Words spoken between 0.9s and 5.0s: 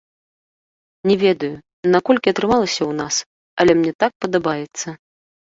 Не ведаю, наколькі атрымалася ў нас, але мне так падабаецца.